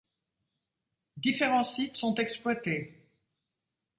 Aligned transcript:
Différents 1.17 1.61
sites 1.61 1.95
sont 1.95 2.15
exploités. 2.15 3.07